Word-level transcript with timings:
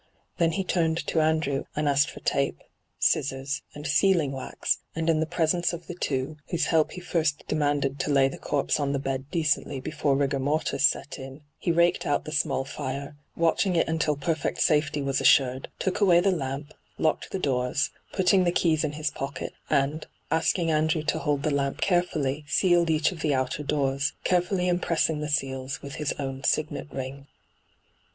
Then 0.39 0.53
he 0.53 0.63
turned 0.63 1.05
to 1.05 1.21
Andrew, 1.21 1.65
and 1.75 1.87
asked 1.87 2.09
for 2.09 2.21
tape, 2.21 2.63
scissors, 2.97 3.61
and 3.75 3.85
sealing 3.85 4.31
wax, 4.31 4.79
and 4.95 5.07
in 5.11 5.19
the 5.19 5.27
presence 5.27 5.73
of 5.73 5.85
the 5.85 5.93
two, 5.93 6.37
whose 6.49 6.65
help 6.73 6.93
he 6.93 6.99
first 6.99 7.43
demanded 7.47 7.99
to 7.99 8.09
lay 8.11 8.27
the 8.27 8.39
corpse 8.39 8.79
on 8.79 8.93
the 8.93 8.97
bed 8.97 9.29
decently 9.29 9.79
before 9.79 10.15
rigor 10.17 10.39
mortis 10.39 10.83
set 10.87 11.19
in, 11.19 11.41
he 11.59 11.71
raked 11.71 12.07
out 12.07 12.25
the 12.25 12.31
small 12.31 12.65
fire, 12.65 13.15
watching 13.35 13.75
it 13.75 13.87
until 13.87 14.15
perfect 14.15 14.59
safety 14.59 15.03
was 15.03 15.21
assuiwd, 15.21 15.67
took 15.77 16.01
away 16.01 16.19
the 16.19 16.31
lamp, 16.31 16.73
locked 16.97 17.29
the 17.29 17.37
doors, 17.37 17.91
putting 18.11 18.43
the 18.43 18.51
keys 18.51 18.83
in 18.83 18.93
his 18.93 19.11
pocket, 19.11 19.53
and, 19.69 20.07
asking 20.31 20.71
Andrew 20.71 21.03
to 21.03 21.19
hold 21.19 21.43
the 21.43 21.51
lamp 21.53 21.79
carefully, 21.79 22.43
sealed 22.47 22.89
each 22.89 23.11
of 23.11 23.19
the 23.19 23.35
outer 23.35 23.61
doors, 23.61 24.13
carefully 24.23 24.67
impressing 24.67 25.19
the 25.19 25.29
seals 25.29 25.83
with 25.83 25.93
his 25.97 26.11
own 26.17 26.43
signet 26.43 26.91
ring. 26.91 27.27